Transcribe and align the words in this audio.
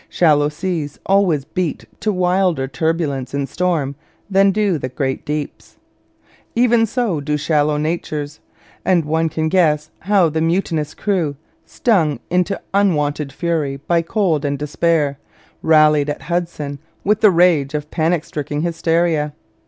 Shallow 0.09 0.49
seas 0.49 0.97
always 1.05 1.45
beat 1.45 1.85
to 2.01 2.11
wilder 2.11 2.67
turbulence 2.67 3.35
in 3.35 3.45
storm 3.45 3.93
than 4.31 4.49
do 4.49 4.79
the 4.79 4.89
great 4.89 5.23
deeps. 5.27 5.77
Even 6.55 6.87
so 6.87 7.21
do 7.21 7.37
shallow 7.37 7.77
natures, 7.77 8.39
and 8.83 9.05
one 9.05 9.29
can 9.29 9.47
guess 9.47 9.91
how 9.99 10.27
the 10.27 10.41
mutinous 10.41 10.95
crew, 10.95 11.35
stung 11.67 12.19
into 12.31 12.59
unwonted 12.73 13.31
fury 13.31 13.75
by 13.77 14.01
cold 14.01 14.43
and 14.43 14.57
despair, 14.57 15.19
railed 15.61 16.09
at 16.09 16.23
Hudson 16.23 16.79
with 17.03 17.21
the 17.21 17.29
rage 17.29 17.75
of 17.75 17.91
panic 17.91 18.25
stricken 18.25 18.63
hysteria. 18.63 19.33